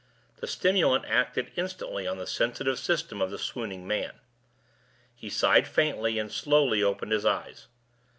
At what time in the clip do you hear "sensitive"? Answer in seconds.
2.25-2.79